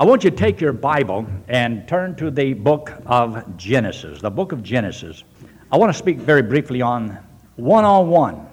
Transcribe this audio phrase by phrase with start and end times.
[0.00, 4.30] I want you to take your Bible and turn to the book of Genesis, the
[4.30, 5.24] book of Genesis.
[5.72, 7.18] I want to speak very briefly on
[7.56, 8.46] one on one,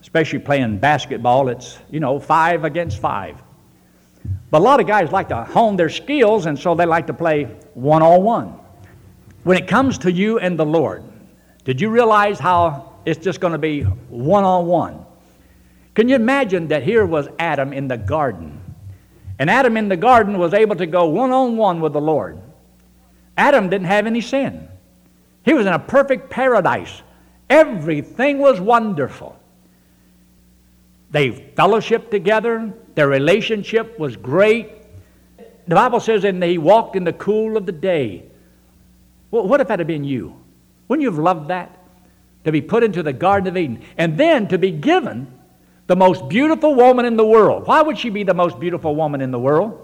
[0.00, 1.50] especially playing basketball.
[1.50, 3.42] It's, you know, five against five.
[4.50, 7.12] But a lot of guys like to hone their skills, and so they like to
[7.12, 7.44] play
[7.74, 8.58] one on one.
[9.42, 11.04] When it comes to you and the Lord,
[11.64, 15.04] did you realize how it's just going to be one on one?
[15.92, 18.63] Can you imagine that here was Adam in the garden?
[19.38, 22.38] And Adam in the garden was able to go one on one with the Lord.
[23.36, 24.68] Adam didn't have any sin,
[25.44, 27.02] he was in a perfect paradise.
[27.50, 29.38] Everything was wonderful.
[31.10, 34.72] They fellowshiped together, their relationship was great.
[35.68, 38.24] The Bible says, and he walked in the cool of the day.
[39.30, 40.36] Well, what if that had been you?
[40.88, 41.78] Wouldn't you have loved that?
[42.44, 45.32] To be put into the Garden of Eden and then to be given
[45.86, 47.66] the most beautiful woman in the world.
[47.66, 49.80] Why would she be the most beautiful woman in the world?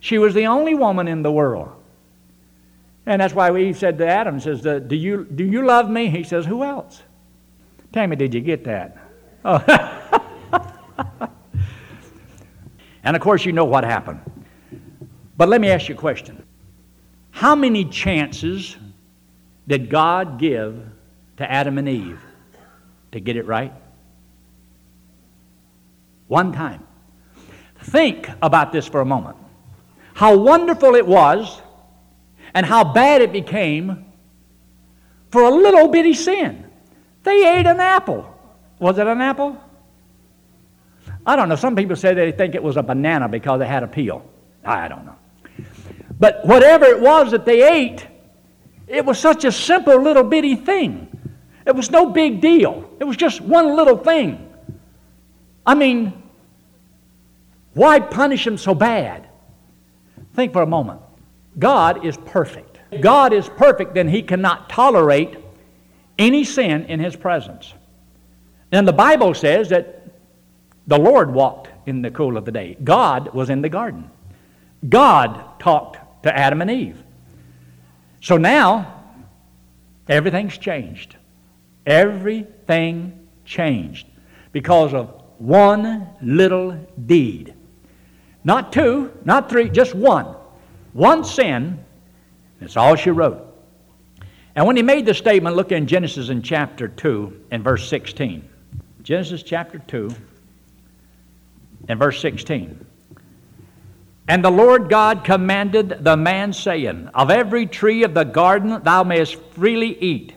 [0.00, 1.72] She was the only woman in the world.
[3.06, 6.08] And that's why Eve said to Adam, says, do you, do you love me?
[6.08, 7.02] He says, who else?
[7.92, 8.98] Tammy, did you get that?
[9.44, 9.58] Oh.
[13.04, 14.20] and of course, you know what happened.
[15.36, 16.44] But let me ask you a question.
[17.30, 18.76] How many chances
[19.68, 20.84] did God give
[21.36, 22.20] to Adam and Eve
[23.12, 23.72] to get it right?
[26.28, 26.86] One time.
[27.80, 29.36] Think about this for a moment.
[30.14, 31.60] How wonderful it was
[32.54, 34.06] and how bad it became
[35.30, 36.64] for a little bitty sin.
[37.22, 38.32] They ate an apple.
[38.78, 39.60] Was it an apple?
[41.26, 41.56] I don't know.
[41.56, 44.24] Some people say they think it was a banana because it had a peel.
[44.64, 45.16] I don't know.
[46.18, 48.06] But whatever it was that they ate,
[48.86, 51.08] it was such a simple little bitty thing.
[51.66, 52.88] It was no big deal.
[53.00, 54.45] It was just one little thing.
[55.66, 56.22] I mean,
[57.74, 59.28] why punish him so bad?
[60.34, 61.00] Think for a moment.
[61.58, 62.78] God is perfect.
[63.00, 65.36] God is perfect, then he cannot tolerate
[66.18, 67.74] any sin in his presence.
[68.72, 70.06] And the Bible says that
[70.86, 72.76] the Lord walked in the cool of the day.
[72.82, 74.10] God was in the garden.
[74.88, 77.02] God talked to Adam and Eve.
[78.20, 79.02] So now,
[80.08, 81.16] everything's changed.
[81.84, 84.06] Everything changed
[84.52, 87.54] because of one little deed.
[88.44, 90.34] Not two, not three, just one.
[90.92, 91.84] One sin,
[92.60, 93.42] that's all she wrote.
[94.54, 98.48] And when he made the statement, look in Genesis in chapter 2 and verse 16.
[99.02, 100.10] Genesis chapter 2
[101.88, 102.86] and verse 16.
[104.28, 109.04] And the Lord God commanded the man, saying, Of every tree of the garden thou
[109.04, 110.34] mayest freely eat,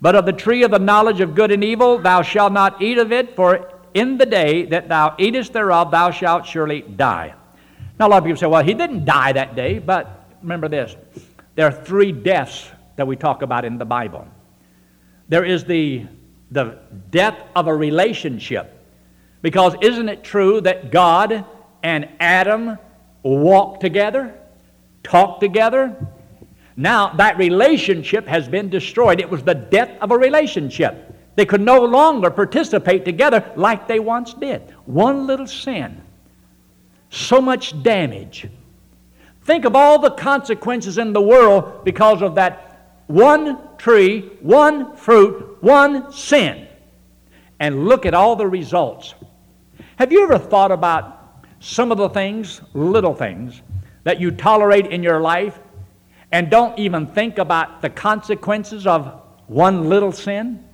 [0.00, 2.96] but of the tree of the knowledge of good and evil thou shalt not eat
[2.96, 7.34] of it, for in the day that thou eatest thereof thou shalt surely die.
[7.98, 10.96] Now, a lot of people say, well, he didn't die that day, but remember this
[11.54, 14.26] there are three deaths that we talk about in the Bible.
[15.28, 16.06] There is the,
[16.50, 16.78] the
[17.10, 18.76] death of a relationship.
[19.42, 21.44] Because isn't it true that God
[21.82, 22.78] and Adam
[23.22, 24.34] walked together,
[25.02, 25.96] talked together?
[26.76, 29.20] Now that relationship has been destroyed.
[29.20, 31.14] It was the death of a relationship.
[31.40, 34.60] They could no longer participate together like they once did.
[34.84, 36.02] One little sin,
[37.08, 38.46] so much damage.
[39.44, 45.56] Think of all the consequences in the world because of that one tree, one fruit,
[45.62, 46.68] one sin.
[47.58, 49.14] And look at all the results.
[49.96, 53.62] Have you ever thought about some of the things, little things,
[54.04, 55.58] that you tolerate in your life
[56.32, 60.66] and don't even think about the consequences of one little sin?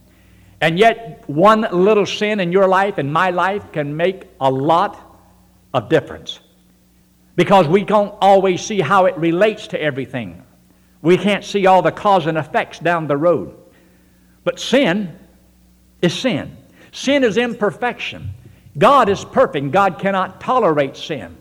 [0.61, 5.21] And yet, one little sin in your life and my life can make a lot
[5.75, 6.41] of difference.
[7.35, 10.43] Because we don't always see how it relates to everything.
[11.03, 13.55] We can't see all the cause and effects down the road.
[14.45, 15.19] But sin
[16.01, 16.57] is sin.
[16.93, 18.31] Sin is imperfection.
[18.79, 19.71] God is perfect.
[19.71, 21.37] God cannot tolerate sin.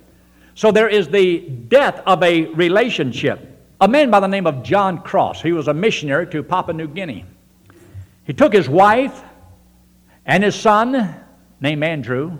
[0.56, 3.52] So there is the death of a relationship.
[3.80, 6.88] A man by the name of John Cross, he was a missionary to Papua New
[6.88, 7.26] Guinea.
[8.26, 9.24] He took his wife
[10.26, 11.16] and his son,
[11.62, 12.38] named Andrew,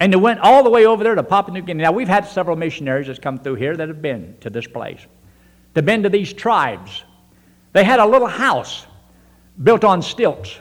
[0.00, 1.82] and they went all the way over there to Papua New Guinea.
[1.82, 5.00] Now, we've had several missionaries that's come through here that have been to this place.
[5.72, 7.04] They've been to these tribes.
[7.72, 8.86] They had a little house
[9.62, 10.58] built on stilts,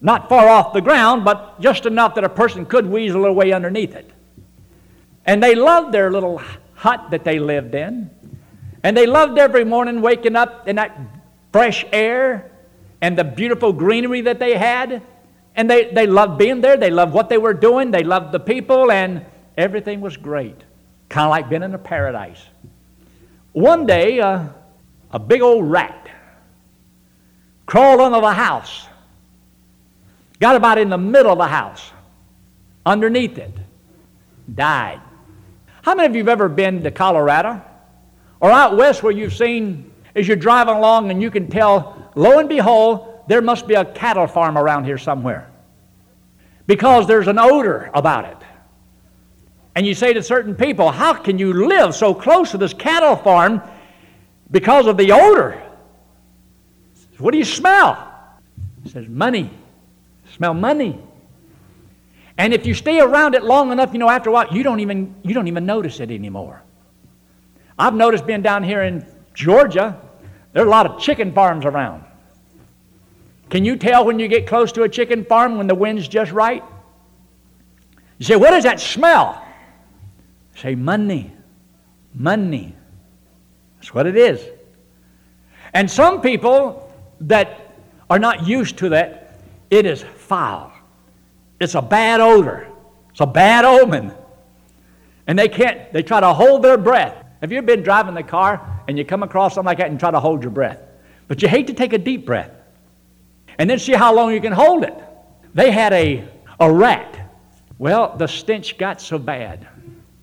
[0.00, 3.52] not far off the ground, but just enough that a person could weasel their way
[3.52, 4.10] underneath it.
[5.26, 6.40] And they loved their little
[6.74, 8.10] hut that they lived in.
[8.82, 10.98] And they loved every morning waking up in that
[11.52, 12.49] fresh air
[13.00, 15.02] and the beautiful greenery that they had.
[15.56, 16.76] And they, they loved being there.
[16.76, 17.90] They loved what they were doing.
[17.90, 18.90] They loved the people.
[18.90, 19.26] And
[19.60, 20.56] Everything was great,
[21.10, 22.42] kind of like being in a paradise.
[23.52, 24.48] One day, uh,
[25.10, 26.08] a big old rat
[27.66, 28.86] crawled under the house,
[30.40, 31.90] got about in the middle of the house,
[32.86, 33.52] underneath it,
[34.54, 35.02] died.
[35.82, 37.60] How many of you have ever been to Colorado
[38.40, 42.38] or out west where you've seen as you're driving along and you can tell, lo
[42.38, 45.50] and behold, there must be a cattle farm around here somewhere
[46.66, 48.36] because there's an odor about it.
[49.74, 53.16] And you say to certain people, How can you live so close to this cattle
[53.16, 53.62] farm
[54.50, 55.62] because of the odor?
[57.18, 58.12] What do you smell?
[58.82, 59.50] He says, Money.
[60.34, 60.98] Smell money.
[62.38, 64.80] And if you stay around it long enough, you know, after a while, you don't
[64.80, 66.62] even, you don't even notice it anymore.
[67.78, 70.00] I've noticed being down here in Georgia,
[70.52, 72.04] there are a lot of chicken farms around.
[73.50, 76.32] Can you tell when you get close to a chicken farm when the wind's just
[76.32, 76.62] right?
[78.18, 79.44] You say, What is that smell?
[80.56, 81.32] Say, Money.
[82.14, 82.74] Money.
[83.76, 84.44] That's what it is.
[85.72, 86.92] And some people
[87.22, 87.76] that
[88.08, 89.38] are not used to that,
[89.70, 90.72] it is foul.
[91.60, 92.68] It's a bad odor.
[93.10, 94.12] It's a bad omen.
[95.26, 97.19] And they can't, they try to hold their breath.
[97.40, 99.98] Have you ever been driving the car and you come across something like that and
[99.98, 100.80] try to hold your breath?
[101.26, 102.50] But you hate to take a deep breath
[103.58, 104.94] and then see how long you can hold it.
[105.54, 106.28] They had a,
[106.58, 107.30] a rat.
[107.78, 109.66] Well, the stench got so bad,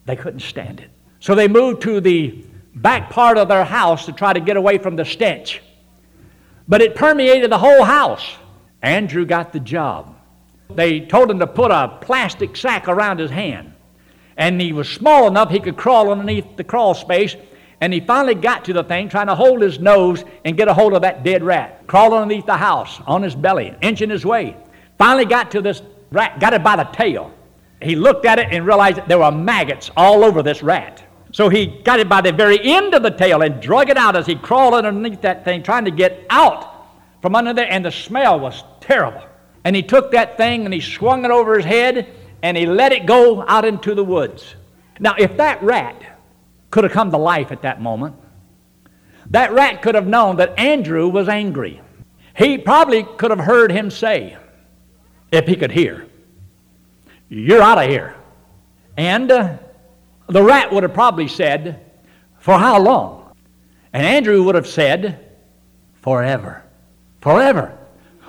[0.05, 0.91] they couldn't stand it.
[1.19, 4.77] So they moved to the back part of their house to try to get away
[4.77, 5.61] from the stench.
[6.67, 8.35] But it permeated the whole house.
[8.81, 10.15] Andrew got the job.
[10.69, 13.73] They told him to put a plastic sack around his hand.
[14.37, 17.35] And he was small enough he could crawl underneath the crawl space.
[17.81, 20.73] And he finally got to the thing, trying to hold his nose and get a
[20.73, 21.85] hold of that dead rat.
[21.87, 24.55] Crawled underneath the house on his belly, inching his way.
[24.97, 25.81] Finally got to this
[26.11, 27.31] rat, got it by the tail.
[27.81, 31.03] He looked at it and realized that there were maggots all over this rat.
[31.31, 34.15] So he got it by the very end of the tail and drug it out
[34.15, 36.87] as he crawled underneath that thing, trying to get out
[37.21, 37.71] from under there.
[37.71, 39.21] And the smell was terrible.
[39.63, 42.07] And he took that thing and he swung it over his head
[42.41, 44.55] and he let it go out into the woods.
[44.99, 46.19] Now, if that rat
[46.71, 48.15] could have come to life at that moment,
[49.31, 51.81] that rat could have known that Andrew was angry.
[52.35, 54.37] He probably could have heard him say,
[55.31, 56.07] if he could hear,
[57.29, 58.15] You're out of here.
[58.95, 59.57] And uh,
[60.27, 61.85] the rat would have probably said,
[62.39, 63.35] For how long?
[63.91, 65.25] And Andrew would have said,
[66.01, 66.63] Forever.
[67.21, 67.77] Forever.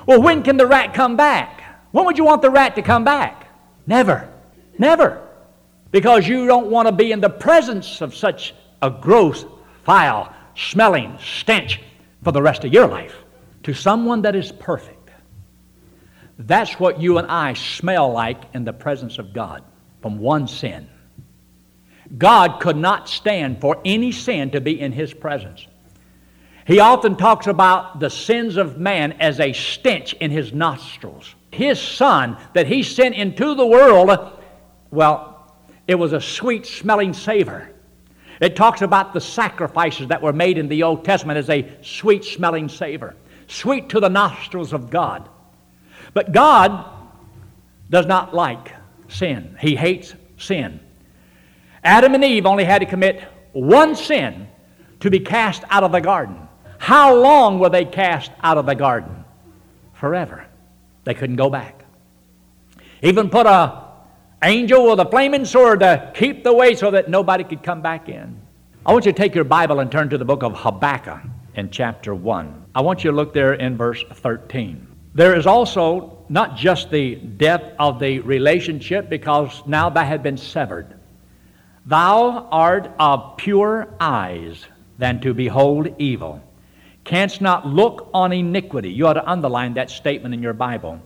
[0.06, 1.62] Well, when can the rat come back?
[1.92, 3.37] When would you want the rat to come back?
[3.88, 4.28] Never.
[4.78, 5.26] Never.
[5.90, 9.46] Because you don't want to be in the presence of such a gross,
[9.84, 11.80] foul, smelling stench
[12.22, 13.16] for the rest of your life.
[13.62, 15.10] To someone that is perfect.
[16.38, 19.64] That's what you and I smell like in the presence of God
[20.02, 20.88] from one sin.
[22.16, 25.66] God could not stand for any sin to be in His presence.
[26.66, 31.34] He often talks about the sins of man as a stench in his nostrils.
[31.58, 34.16] His son that he sent into the world,
[34.92, 35.52] well,
[35.88, 37.68] it was a sweet smelling savor.
[38.40, 42.24] It talks about the sacrifices that were made in the Old Testament as a sweet
[42.24, 43.16] smelling savor,
[43.48, 45.28] sweet to the nostrils of God.
[46.14, 46.84] But God
[47.90, 48.72] does not like
[49.08, 50.78] sin, He hates sin.
[51.82, 54.46] Adam and Eve only had to commit one sin
[55.00, 56.38] to be cast out of the garden.
[56.78, 59.24] How long were they cast out of the garden?
[59.94, 60.47] Forever.
[61.08, 61.86] They couldn't go back.
[63.00, 63.82] Even put a
[64.42, 68.10] angel with a flaming sword to keep the way so that nobody could come back
[68.10, 68.38] in.
[68.84, 71.22] I want you to take your Bible and turn to the book of Habakkuk
[71.54, 72.66] in chapter 1.
[72.74, 74.86] I want you to look there in verse 13.
[75.14, 80.36] There is also not just the death of the relationship because now that had been
[80.36, 80.94] severed.
[81.86, 84.62] Thou art of pure eyes
[84.98, 86.42] than to behold evil
[87.08, 88.90] canst not look on iniquity.
[88.90, 91.00] You ought to underline that statement in your Bible.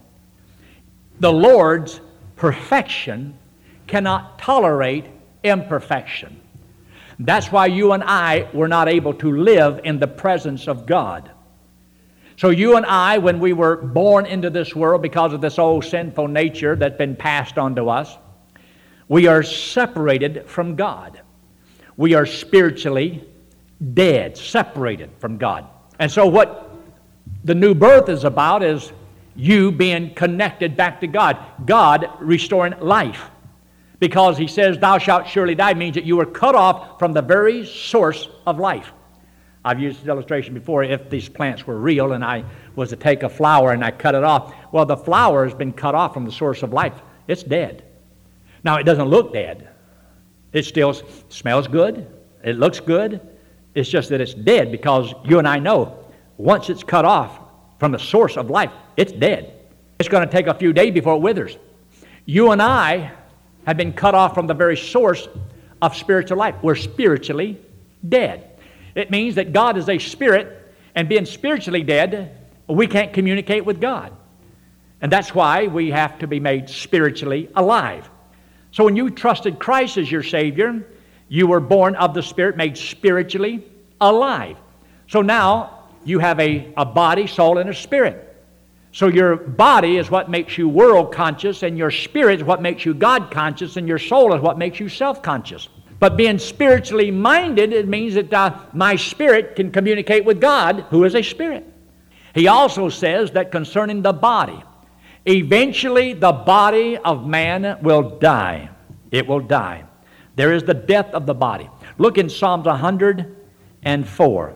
[1.21, 2.00] The Lord's
[2.35, 3.38] perfection
[3.87, 5.04] cannot tolerate
[5.44, 6.40] imperfection.
[7.21, 11.30] That's why you and I were not able to live in the presence of God.
[12.37, 15.85] So, you and I, when we were born into this world because of this old
[15.85, 18.16] sinful nature that's been passed on to us,
[19.06, 21.21] we are separated from God.
[21.97, 23.23] We are spiritually
[23.94, 25.68] dead, separated from God.
[26.02, 26.68] And so, what
[27.44, 28.92] the new birth is about is
[29.37, 33.30] you being connected back to God, God restoring life.
[34.00, 37.23] Because he says, Thou shalt surely die, means that you were cut off from the
[37.23, 38.92] very source of life.
[39.64, 40.82] I've used this illustration before.
[40.82, 44.16] If these plants were real and I was to take a flower and I cut
[44.16, 47.00] it off, well, the flower has been cut off from the source of life.
[47.28, 47.85] It's dead.
[48.64, 49.68] Now, it doesn't look dead,
[50.52, 50.94] It still
[51.28, 52.09] smells good.
[52.42, 53.21] It looks good.
[53.74, 55.98] It's just that it's dead because you and I know
[56.36, 57.38] once it's cut off
[57.78, 59.54] from the source of life, it's dead.
[59.98, 61.56] It's going to take a few days before it withers.
[62.24, 63.12] You and I
[63.66, 65.28] have been cut off from the very source
[65.80, 66.56] of spiritual life.
[66.62, 67.60] We're spiritually
[68.08, 68.60] dead.
[68.94, 72.36] It means that God is a spirit, and being spiritually dead,
[72.68, 74.12] we can't communicate with God.
[75.00, 78.08] And that's why we have to be made spiritually alive.
[78.70, 80.86] So when you trusted Christ as your Savior,
[81.32, 83.64] you were born of the Spirit, made spiritually
[84.02, 84.58] alive.
[85.08, 88.36] So now you have a, a body, soul, and a spirit.
[88.92, 92.84] So your body is what makes you world conscious, and your spirit is what makes
[92.84, 95.70] you God conscious, and your soul is what makes you self conscious.
[95.98, 101.04] But being spiritually minded, it means that uh, my spirit can communicate with God, who
[101.04, 101.64] is a spirit.
[102.34, 104.62] He also says that concerning the body,
[105.24, 108.68] eventually the body of man will die.
[109.10, 109.84] It will die.
[110.34, 111.68] There is the death of the body.
[111.98, 114.54] Look in Psalms 104,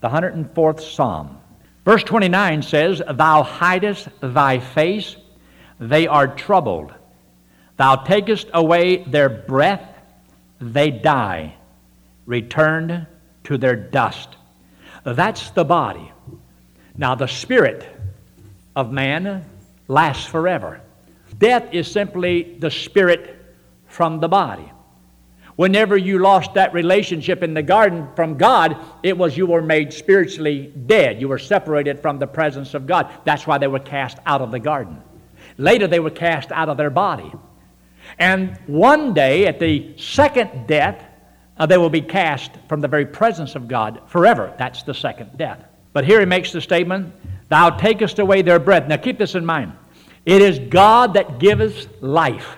[0.00, 1.38] the 104th Psalm.
[1.84, 5.16] Verse 29 says, Thou hidest thy face,
[5.80, 6.92] they are troubled.
[7.76, 9.88] Thou takest away their breath,
[10.60, 11.54] they die,
[12.26, 13.06] returned
[13.44, 14.36] to their dust.
[15.04, 16.12] That's the body.
[16.96, 17.88] Now, the spirit
[18.76, 19.44] of man
[19.86, 20.80] lasts forever.
[21.38, 23.36] Death is simply the spirit
[23.86, 24.70] from the body.
[25.58, 29.92] Whenever you lost that relationship in the garden from God, it was you were made
[29.92, 31.20] spiritually dead.
[31.20, 33.10] You were separated from the presence of God.
[33.24, 35.02] That's why they were cast out of the garden.
[35.56, 37.32] Later, they were cast out of their body.
[38.20, 41.04] And one day, at the second death,
[41.56, 44.54] uh, they will be cast from the very presence of God forever.
[44.58, 45.58] That's the second death.
[45.92, 47.12] But here he makes the statement,
[47.48, 48.86] Thou takest away their breath.
[48.86, 49.72] Now keep this in mind.
[50.24, 52.54] It is God that giveth life.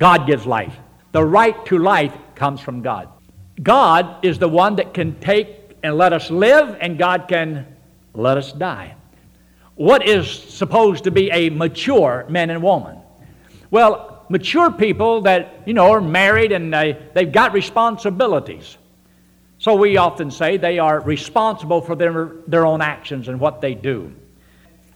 [0.00, 0.76] God gives life.
[1.12, 3.08] The right to life comes from God.
[3.62, 7.66] God is the one that can take and let us live, and God can
[8.14, 8.96] let us die.
[9.74, 12.98] What is supposed to be a mature man and woman?
[13.70, 18.78] Well, mature people that, you know, are married and they, they've got responsibilities.
[19.58, 23.74] So we often say they are responsible for their, their own actions and what they
[23.74, 24.12] do.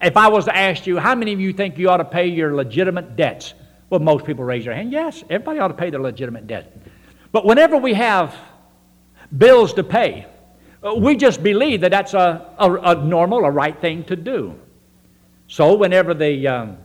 [0.01, 2.29] If I was to ask you, how many of you think you ought to pay
[2.29, 3.55] your legitimate debts?
[3.91, 4.93] Well, most people raise their hand.
[4.93, 6.77] Yes, everybody ought to pay their legitimate debt.
[7.33, 8.35] But whenever we have
[9.37, 10.27] bills to pay,
[10.83, 14.59] uh, we just believe that that's a, a, a normal, a right thing to do.
[15.49, 16.79] So whenever the um,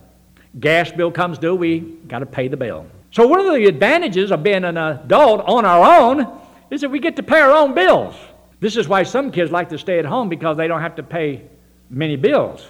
[0.58, 2.86] gas bill comes due, we got to pay the bill.
[3.10, 6.98] So one of the advantages of being an adult on our own is that we
[6.98, 8.16] get to pay our own bills.
[8.60, 11.02] This is why some kids like to stay at home because they don't have to
[11.02, 11.42] pay
[11.90, 12.66] many bills.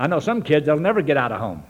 [0.00, 1.62] I know some kids, they'll never get out of home.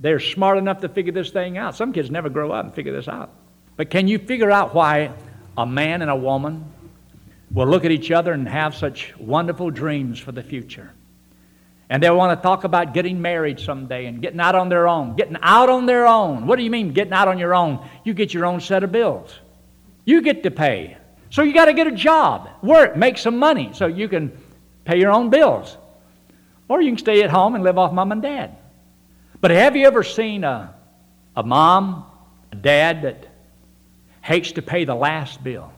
[0.00, 1.76] They're smart enough to figure this thing out.
[1.76, 3.30] Some kids never grow up and figure this out.
[3.78, 5.12] But can you figure out why
[5.56, 6.64] a man and a woman
[7.52, 10.90] will look at each other and have such wonderful dreams for the future?
[11.88, 15.14] And they'll want to talk about getting married someday and getting out on their own.
[15.14, 16.48] Getting out on their own.
[16.48, 17.88] What do you mean, getting out on your own?
[18.02, 19.32] You get your own set of bills.
[20.04, 20.96] You get to pay.
[21.30, 24.36] So you got to get a job, work, make some money so you can
[24.84, 25.76] pay your own bills.
[26.68, 28.56] Or you can stay at home and live off mom and dad.
[29.40, 30.74] But have you ever seen a,
[31.36, 32.06] a mom,
[32.50, 33.27] a dad that
[34.28, 35.72] hates to pay the last bill?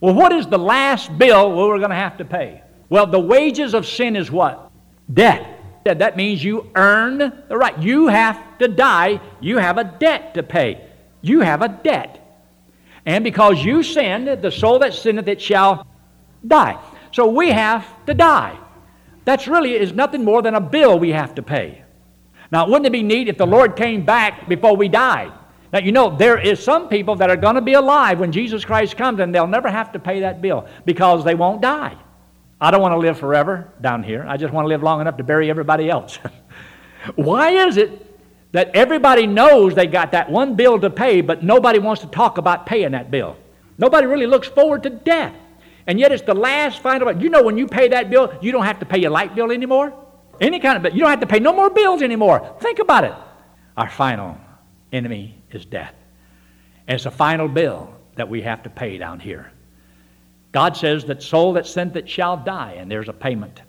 [0.00, 2.62] Well, what is the last bill we're going to have to pay?
[2.88, 4.70] Well, the wages of sin is what?
[5.12, 5.56] Debt.
[5.84, 7.76] That means you earn the right.
[7.78, 9.20] You have to die.
[9.40, 10.86] You have a debt to pay.
[11.20, 12.24] You have a debt.
[13.04, 15.86] And because you sinned, the soul that sinneth, it shall
[16.46, 16.78] die.
[17.12, 18.56] So we have to die.
[19.24, 21.82] That's really is nothing more than a bill we have to pay.
[22.52, 25.32] Now, wouldn't it be neat if the Lord came back before we died?
[25.72, 28.64] Now, you know, there is some people that are going to be alive when Jesus
[28.64, 31.96] Christ comes, and they'll never have to pay that bill because they won't die.
[32.60, 34.24] I don't want to live forever down here.
[34.26, 36.18] I just want to live long enough to bury everybody else.
[37.14, 38.06] Why is it
[38.52, 42.38] that everybody knows they got that one bill to pay, but nobody wants to talk
[42.38, 43.36] about paying that bill.
[43.76, 45.34] Nobody really looks forward to death.
[45.86, 47.12] And yet it's the last final.
[47.20, 49.52] You know, when you pay that bill, you don't have to pay your light bill
[49.52, 49.92] anymore.
[50.40, 50.92] Any kind of bill.
[50.92, 52.56] You don't have to pay no more bills anymore.
[52.60, 53.14] Think about it.
[53.76, 54.38] Our final
[54.92, 55.94] enemy is death.
[56.86, 59.52] And it's a final bill that we have to pay down here.
[60.52, 63.62] God says that soul that sent it shall die, and there's a payment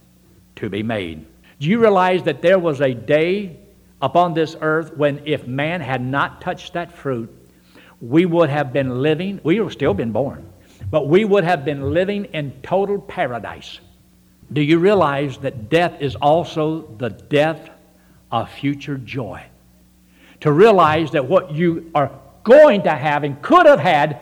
[0.56, 1.26] to be made.
[1.60, 3.58] Do you realize that there was a day
[4.02, 7.30] upon this earth when if man had not touched that fruit,
[8.02, 10.48] we would have been living, we would still been born,
[10.90, 13.80] but we would have been living in total paradise.
[14.54, 17.70] Do you realize that death is also the death
[18.32, 19.44] of future joy?
[20.42, 22.12] To realize that what you are
[22.44, 24.22] going to have and could have had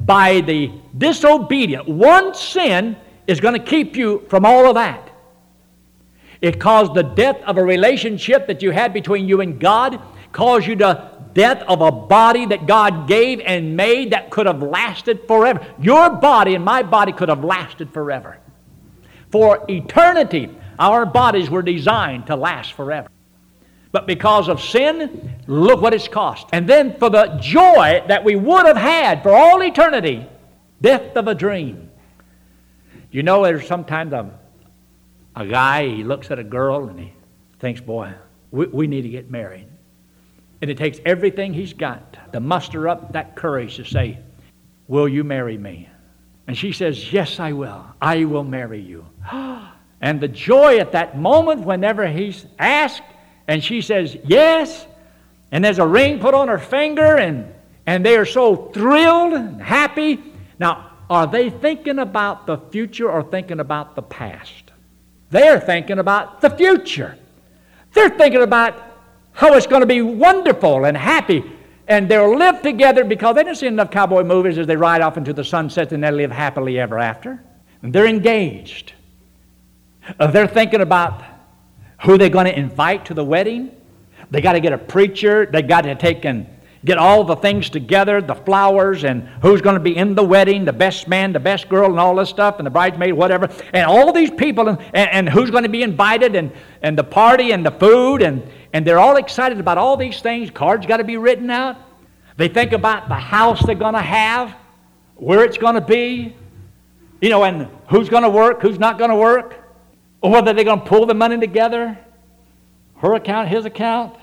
[0.00, 1.88] by the disobedient.
[1.88, 2.96] One sin
[3.26, 5.10] is going to keep you from all of that.
[6.40, 10.00] It caused the death of a relationship that you had between you and God,
[10.32, 14.62] caused you the death of a body that God gave and made that could have
[14.62, 15.64] lasted forever.
[15.80, 18.38] Your body and my body could have lasted forever.
[19.30, 20.48] For eternity,
[20.78, 23.08] our bodies were designed to last forever.
[23.90, 26.46] But because of sin, look what it's cost.
[26.52, 30.26] And then for the joy that we would have had for all eternity,
[30.80, 31.90] death of a dream.
[33.10, 34.30] You know, there's sometimes a,
[35.34, 37.12] a guy, he looks at a girl and he
[37.58, 38.12] thinks, boy,
[38.50, 39.66] we, we need to get married.
[40.60, 44.18] And it takes everything he's got to muster up that courage to say,
[44.88, 45.88] Will you marry me?
[46.46, 47.84] And she says, Yes, I will.
[48.00, 49.06] I will marry you.
[50.00, 53.02] and the joy at that moment, whenever he's asked,
[53.48, 54.86] and she says, Yes.
[55.50, 57.52] And there's a ring put on her finger, and,
[57.86, 60.22] and they are so thrilled and happy.
[60.58, 64.72] Now, are they thinking about the future or thinking about the past?
[65.30, 67.16] They're thinking about the future.
[67.94, 68.82] They're thinking about
[69.32, 71.42] how it's going to be wonderful and happy.
[71.86, 75.16] And they'll live together because they don't see enough cowboy movies as they ride off
[75.16, 77.42] into the sunset and they live happily ever after.
[77.82, 78.92] And they're engaged.
[80.18, 81.22] Uh, they're thinking about
[82.02, 83.70] who they're going to invite to the wedding.
[84.30, 85.46] They got to get a preacher.
[85.46, 86.46] They got to take and
[86.84, 90.64] get all the things together, the flowers, and who's going to be in the wedding,
[90.64, 93.48] the best man, the best girl, and all this stuff, and the bridesmaid, whatever.
[93.72, 96.52] And all these people, and, and, and who's going to be invited, and,
[96.82, 100.50] and the party, and the food, and, and they're all excited about all these things.
[100.50, 101.76] Cards got to be written out.
[102.36, 104.54] They think about the house they're going to have,
[105.16, 106.36] where it's going to be,
[107.20, 109.67] you know, and who's going to work, who's not going to work.
[110.20, 111.98] Or whether they're going to pull the money together,
[112.96, 114.16] her account, his account,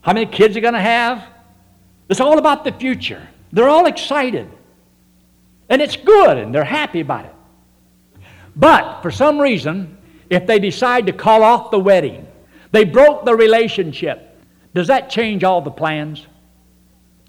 [0.00, 1.24] how many kids they're going to have.
[2.08, 3.26] It's all about the future.
[3.52, 4.48] They're all excited.
[5.68, 7.34] And it's good, and they're happy about it.
[8.56, 9.98] But for some reason,
[10.30, 12.26] if they decide to call off the wedding,
[12.72, 14.38] they broke the relationship,
[14.74, 16.26] does that change all the plans?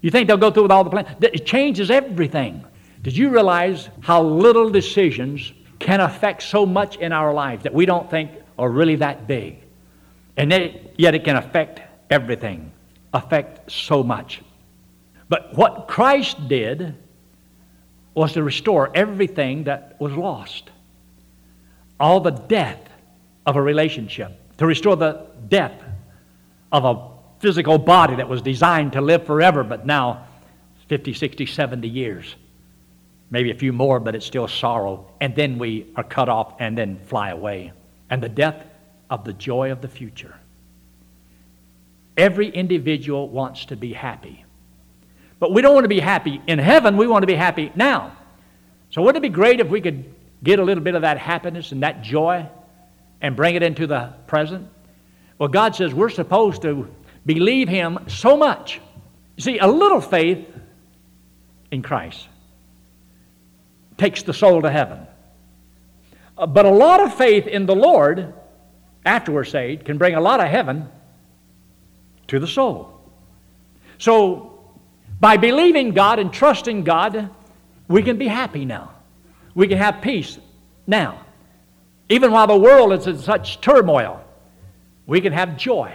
[0.00, 1.08] You think they'll go through with all the plans?
[1.20, 2.64] It changes everything.
[3.02, 7.86] Did you realize how little decisions can affect so much in our lives that we
[7.86, 9.58] don't think are really that big.
[10.36, 10.52] And
[10.96, 12.70] yet it can affect everything,
[13.12, 14.42] affect so much.
[15.28, 16.94] But what Christ did
[18.14, 20.70] was to restore everything that was lost.
[21.98, 22.80] All the death
[23.46, 25.82] of a relationship, to restore the death
[26.72, 27.08] of a
[27.40, 30.26] physical body that was designed to live forever, but now
[30.88, 32.34] 50, 60, 70 years
[33.30, 35.06] maybe a few more, but it's still sorrow.
[35.20, 37.72] And then we are cut off and then fly away.
[38.10, 38.66] And the death
[39.08, 40.34] of the joy of the future.
[42.16, 44.44] Every individual wants to be happy.
[45.38, 48.16] But we don't want to be happy in heaven, we want to be happy now.
[48.90, 50.12] So wouldn't it be great if we could
[50.42, 52.46] get a little bit of that happiness and that joy
[53.20, 54.68] and bring it into the present?
[55.38, 56.88] Well, God says we're supposed to
[57.24, 58.80] believe Him so much.
[59.38, 60.46] See, a little faith
[61.70, 62.28] in Christ
[64.00, 65.06] takes the soul to heaven.
[66.36, 68.32] Uh, but a lot of faith in the Lord
[69.04, 70.88] after we're saved can bring a lot of heaven
[72.28, 72.98] to the soul.
[73.98, 74.58] So,
[75.20, 77.28] by believing God and trusting God,
[77.88, 78.92] we can be happy now.
[79.54, 80.38] We can have peace
[80.86, 81.26] now.
[82.08, 84.24] Even while the world is in such turmoil,
[85.06, 85.94] we can have joy.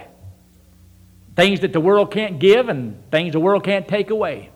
[1.36, 4.52] Things that the world can't give and things the world can't take away.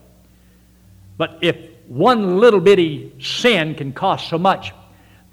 [1.18, 4.74] But if one little bitty sin can cost so much.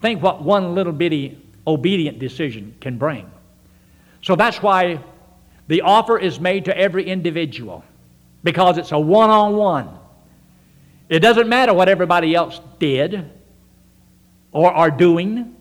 [0.00, 3.30] Think what one little bitty obedient decision can bring.
[4.22, 5.00] So that's why
[5.68, 7.84] the offer is made to every individual
[8.42, 9.98] because it's a one on one.
[11.10, 13.30] It doesn't matter what everybody else did
[14.50, 15.54] or are doing.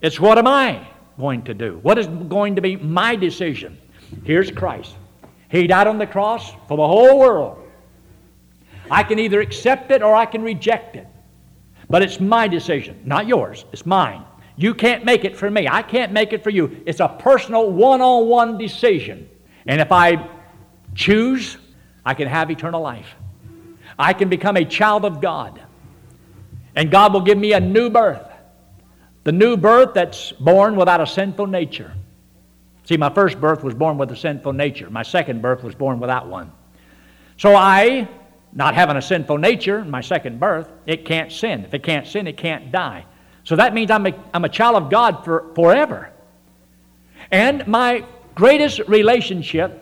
[0.00, 1.78] It's what am I going to do?
[1.82, 3.78] What is going to be my decision?
[4.24, 4.94] Here's Christ.
[5.50, 7.63] He died on the cross for the whole world.
[8.90, 11.06] I can either accept it or I can reject it.
[11.88, 13.64] But it's my decision, not yours.
[13.72, 14.24] It's mine.
[14.56, 15.68] You can't make it for me.
[15.68, 16.82] I can't make it for you.
[16.86, 19.28] It's a personal one on one decision.
[19.66, 20.28] And if I
[20.94, 21.58] choose,
[22.04, 23.14] I can have eternal life.
[23.98, 25.60] I can become a child of God.
[26.76, 28.30] And God will give me a new birth.
[29.24, 31.92] The new birth that's born without a sinful nature.
[32.84, 34.90] See, my first birth was born with a sinful nature.
[34.90, 36.52] My second birth was born without one.
[37.38, 38.08] So I
[38.54, 41.64] not having a sinful nature in my second birth, it can't sin.
[41.64, 43.04] If it can't sin, it can't die.
[43.42, 46.10] So that means I'm a, I'm a child of God for, forever.
[47.30, 49.80] And my greatest relationship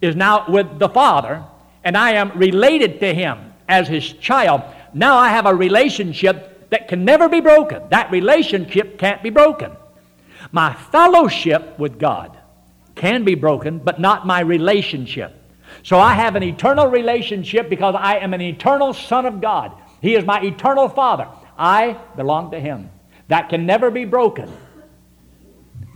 [0.00, 1.42] is now with the Father,
[1.84, 4.62] and I am related to Him as His child.
[4.92, 7.82] Now I have a relationship that can never be broken.
[7.90, 9.72] That relationship can't be broken.
[10.52, 12.36] My fellowship with God
[12.94, 15.34] can be broken, but not my relationship.
[15.82, 19.72] So I have an eternal relationship because I am an eternal Son of God.
[20.00, 21.28] He is my eternal Father.
[21.58, 22.90] I belong to Him.
[23.28, 24.52] That can never be broken.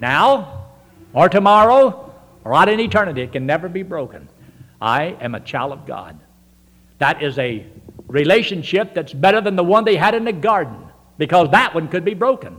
[0.01, 0.67] Now,
[1.13, 2.13] or tomorrow,
[2.45, 4.29] or out in eternity, it can never be broken.
[4.81, 6.19] I am a child of God.
[6.99, 7.67] That is a
[8.07, 10.77] relationship that's better than the one they had in the garden
[11.19, 12.59] because that one could be broken.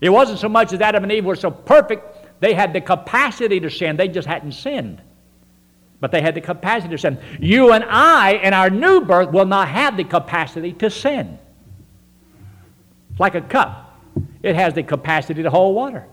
[0.00, 3.60] It wasn't so much that Adam and Eve were so perfect, they had the capacity
[3.60, 5.02] to sin, they just hadn't sinned.
[6.00, 7.18] But they had the capacity to sin.
[7.40, 11.38] You and I, in our new birth, will not have the capacity to sin.
[13.10, 14.00] It's like a cup,
[14.42, 16.06] it has the capacity to hold water.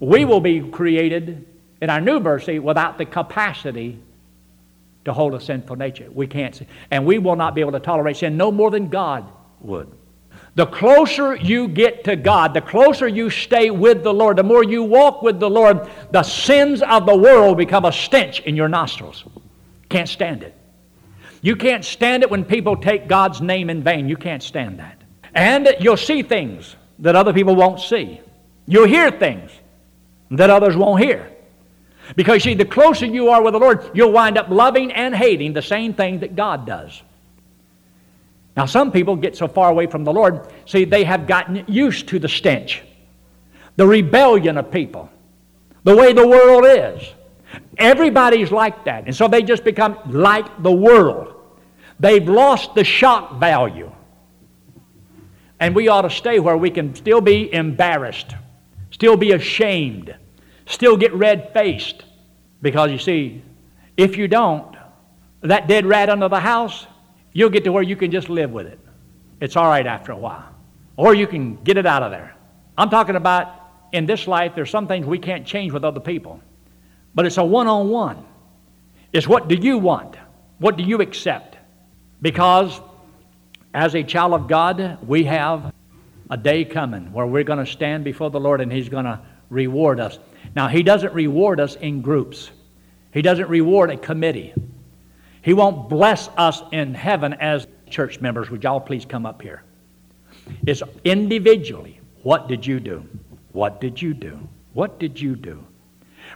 [0.00, 1.46] We will be created
[1.80, 4.00] in our new birth see, without the capacity
[5.04, 6.08] to hold a sinful nature.
[6.12, 6.66] We can't sin.
[6.90, 9.90] And we will not be able to tolerate sin no more than God would.
[10.56, 14.64] The closer you get to God, the closer you stay with the Lord, the more
[14.64, 18.68] you walk with the Lord, the sins of the world become a stench in your
[18.68, 19.22] nostrils.
[19.90, 20.54] Can't stand it.
[21.42, 24.08] You can't stand it when people take God's name in vain.
[24.08, 25.02] You can't stand that.
[25.34, 28.22] And you'll see things that other people won't see.
[28.66, 29.50] You'll hear things
[30.30, 31.30] that others won't hear.
[32.14, 35.52] Because, see, the closer you are with the Lord, you'll wind up loving and hating
[35.52, 37.02] the same thing that God does.
[38.56, 42.08] Now, some people get so far away from the Lord, see, they have gotten used
[42.08, 42.82] to the stench,
[43.76, 45.10] the rebellion of people,
[45.84, 47.06] the way the world is.
[47.76, 49.04] Everybody's like that.
[49.04, 51.34] And so they just become like the world.
[52.00, 53.92] They've lost the shock value.
[55.60, 58.34] And we ought to stay where we can still be embarrassed,
[58.90, 60.14] still be ashamed,
[60.66, 62.04] still get red faced.
[62.62, 63.42] Because you see,
[63.96, 64.76] if you don't,
[65.42, 66.86] that dead rat under the house,
[67.36, 68.80] you'll get to where you can just live with it.
[69.42, 70.48] It's all right after a while.
[70.96, 72.34] Or you can get it out of there.
[72.78, 73.48] I'm talking about
[73.92, 76.40] in this life, there's some things we can't change with other people.
[77.14, 78.24] But it's a one on one.
[79.12, 80.16] It's what do you want?
[80.60, 81.58] What do you accept?
[82.22, 82.80] Because
[83.74, 85.74] as a child of God, we have
[86.30, 89.20] a day coming where we're going to stand before the Lord and He's going to
[89.50, 90.18] reward us.
[90.54, 92.50] Now, He doesn't reward us in groups,
[93.12, 94.54] He doesn't reward a committee.
[95.46, 98.50] He won't bless us in heaven as church members.
[98.50, 99.62] Would y'all please come up here?
[100.66, 102.00] It's individually.
[102.24, 103.04] What did you do?
[103.52, 104.40] What did you do?
[104.72, 105.64] What did you do?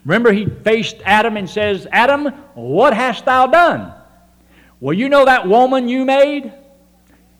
[0.05, 3.93] Remember, he faced Adam and says, Adam, what hast thou done?
[4.79, 6.53] Well, you know that woman you made?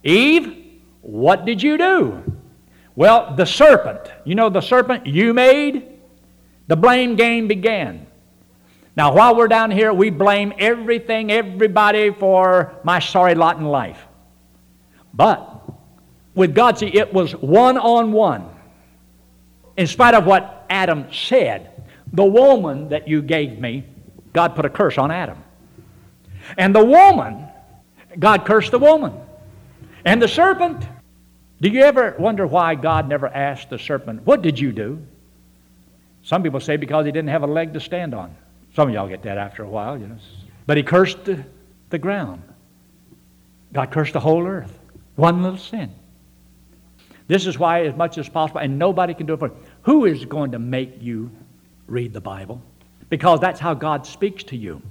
[0.03, 2.21] Eve, what did you do?
[2.97, 4.11] Well, the serpent.
[4.25, 6.01] You know the serpent you made?
[6.67, 8.09] The blame game began.
[8.97, 14.05] Now, while we're down here, we blame everything, everybody for my sorry lot in life.
[15.15, 15.63] But
[16.35, 18.49] with God, see, it was one on one.
[19.77, 23.85] In spite of what Adam said, the woman that you gave me,
[24.33, 25.43] God put a curse on Adam.
[26.59, 27.47] And the woman,
[28.19, 29.15] God cursed the woman.
[30.05, 30.87] And the serpent,
[31.61, 35.05] do you ever wonder why God never asked the serpent, What did you do?
[36.23, 38.35] Some people say because he didn't have a leg to stand on.
[38.75, 40.17] Some of y'all get that after a while, you know.
[40.67, 41.45] But he cursed the,
[41.91, 42.43] the ground.
[43.73, 44.79] God cursed the whole earth.
[45.17, 45.93] One little sin.
[47.27, 49.57] This is why, as much as possible, and nobody can do it for you.
[49.83, 51.31] Who is going to make you
[51.87, 52.61] read the Bible?
[53.09, 54.83] Because that's how God speaks to you.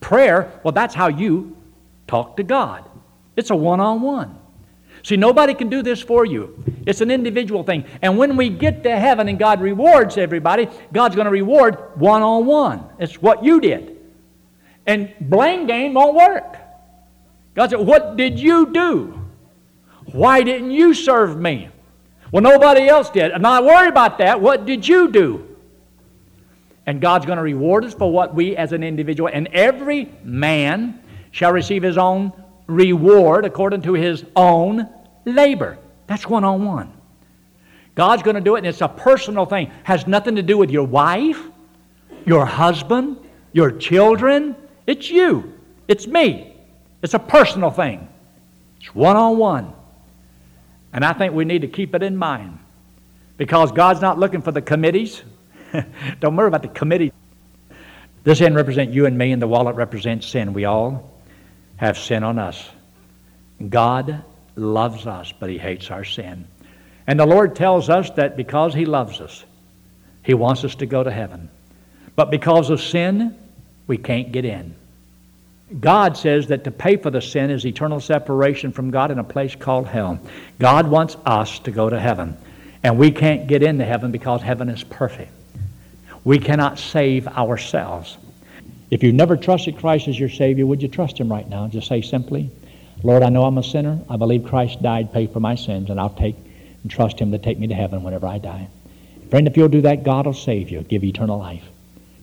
[0.00, 1.56] Prayer, well, that's how you
[2.06, 2.88] talk to God.
[3.36, 4.38] It's a one on one.
[5.02, 6.62] See, nobody can do this for you.
[6.86, 7.84] It's an individual thing.
[8.02, 12.22] And when we get to heaven and God rewards everybody, God's going to reward one
[12.22, 12.84] on one.
[12.98, 13.98] It's what you did.
[14.86, 16.56] And blame game won't work.
[17.54, 19.18] God said, What did you do?
[20.12, 21.68] Why didn't you serve me?
[22.30, 23.24] Well, nobody else did.
[23.24, 24.40] and I'm not worried about that.
[24.40, 25.48] What did you do?
[26.86, 31.00] And God's going to reward us for what we as an individual, and every man
[31.30, 32.32] shall receive his own
[32.66, 34.88] reward according to his own
[35.24, 35.78] labor.
[36.06, 36.92] That's one on one.
[37.94, 39.70] God's going to do it, and it's a personal thing.
[39.84, 41.40] Has nothing to do with your wife,
[42.24, 43.18] your husband,
[43.52, 44.56] your children.
[44.86, 45.52] It's you.
[45.88, 46.56] It's me.
[47.02, 48.08] It's a personal thing.
[48.80, 49.72] It's one on one.
[50.92, 52.58] And I think we need to keep it in mind
[53.36, 55.22] because God's not looking for the committees.
[56.20, 57.12] Don't worry about the committee.
[58.24, 60.52] This end represents you and me, and the wallet represents sin.
[60.52, 61.11] We all
[61.82, 62.70] have sin on us.
[63.68, 64.22] God
[64.54, 66.46] loves us, but He hates our sin.
[67.08, 69.44] And the Lord tells us that because He loves us,
[70.22, 71.50] He wants us to go to heaven.
[72.14, 73.36] But because of sin,
[73.88, 74.76] we can't get in.
[75.80, 79.24] God says that to pay for the sin is eternal separation from God in a
[79.24, 80.20] place called hell.
[80.60, 82.36] God wants us to go to heaven.
[82.84, 85.32] And we can't get into heaven because heaven is perfect.
[86.22, 88.18] We cannot save ourselves.
[88.92, 91.66] If you've never trusted Christ as your Savior, would you trust Him right now?
[91.66, 92.50] Just say simply,
[93.02, 93.98] Lord, I know I'm a sinner.
[94.10, 96.36] I believe Christ died, paid for my sins, and I'll take
[96.82, 98.68] and trust Him to take me to heaven whenever I die.
[99.30, 101.64] Friend, if you'll do that, God will save you, give you eternal life.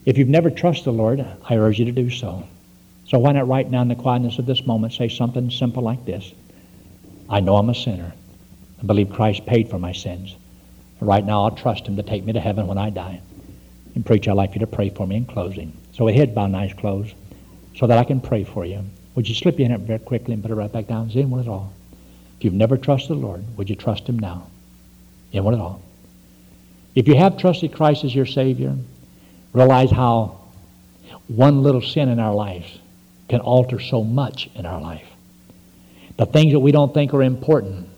[0.05, 2.47] If you've never trusted the Lord, I urge you to do so.
[3.07, 6.05] So why not right now in the quietness of this moment say something simple like
[6.05, 6.31] this?
[7.31, 8.13] I know I'm a sinner.
[8.79, 10.35] I believe Christ paid for my sins.
[11.01, 13.21] Right now, I'll trust Him to take me to heaven when I die.
[13.95, 15.73] And preach, I'd like you to pray for me in closing.
[15.99, 17.13] So head bowed and eyes closed,
[17.75, 18.85] so that I can pray for you.
[19.15, 21.09] Would you slip your hand very quickly and put it right back down?
[21.09, 21.73] in one at all.
[22.37, 24.47] If you've never trusted the Lord, would you trust Him now?
[25.33, 25.81] In one at all.
[26.95, 28.77] If you have trusted Christ as your Savior,
[29.51, 30.39] realize how
[31.27, 32.79] one little sin in our lives
[33.27, 35.07] can alter so much in our life.
[36.15, 37.89] The things that we don't think are important.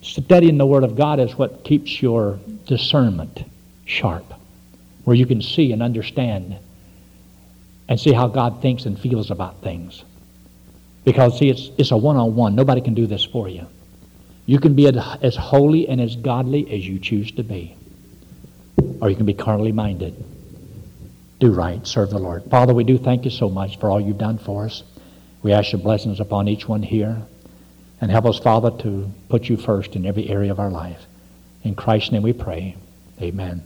[0.00, 3.44] Studying the Word of God is what keeps your discernment
[3.84, 4.32] sharp,
[5.04, 6.56] where you can see and understand
[7.88, 10.04] and see how God thinks and feels about things.
[11.04, 12.54] Because, see, it's, it's a one on one.
[12.54, 13.66] Nobody can do this for you.
[14.46, 17.76] You can be as holy and as godly as you choose to be,
[19.00, 20.24] or you can be carnally minded.
[21.38, 22.44] Do right, serve the Lord.
[22.44, 24.82] Father, we do thank you so much for all you've done for us.
[25.42, 27.22] We ask your blessings upon each one here.
[28.00, 31.06] And help us, Father, to put you first in every area of our life.
[31.62, 32.76] In Christ's name we pray.
[33.20, 33.62] Amen.